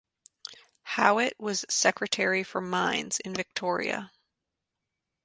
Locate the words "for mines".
2.43-3.19